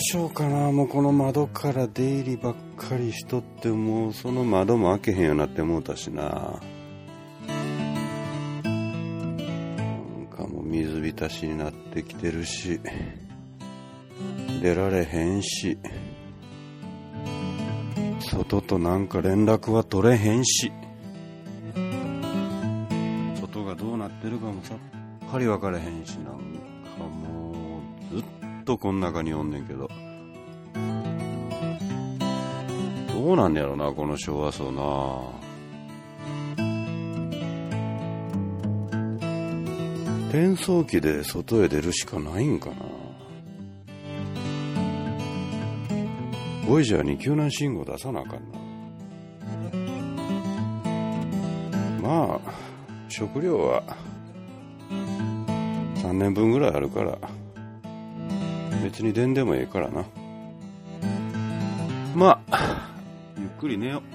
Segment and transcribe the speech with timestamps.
[0.00, 0.70] しようかな。
[0.72, 6.60] もうこの窓から出入りばっかりしとってもうその窓も開けへんようなってもうたしな。
[8.62, 8.70] な
[10.22, 12.80] んかもう水浸しになってきてるし
[14.62, 15.78] 出られへんし
[18.20, 20.72] 外となんか連絡は取れへんし
[23.40, 24.78] 外がどうなってるかもさっ
[25.30, 26.30] ぱり分からへんしな。
[26.32, 26.73] んか
[28.64, 29.88] とこん中におんねんけど。
[33.12, 34.82] どうなんやろなこの昭和層な。
[40.28, 42.76] 転送機で外へ出るしかないんかな。
[46.66, 48.58] ボイジャーに救難信号出さなあかんな。
[52.02, 52.52] まあ
[53.08, 53.82] 食料は
[55.96, 57.18] 3年分ぐらいあるから。
[58.82, 60.04] 別に出んでもええからな。
[62.14, 62.88] まあ
[63.38, 64.13] ゆっくり寝よう。